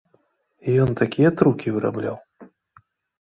І 0.69 0.77
ён 0.85 0.91
такія 1.01 1.29
трукі 1.41 1.73
вырабляў! 1.75 2.17